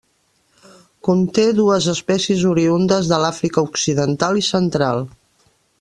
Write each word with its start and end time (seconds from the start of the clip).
Conté 1.07 1.43
dues 1.59 1.89
espècies 1.93 2.41
oriündes 2.53 3.13
de 3.13 3.21
l'Àfrica 3.25 3.65
Occidental 3.71 4.41
i 4.43 4.47
Central. 4.53 5.07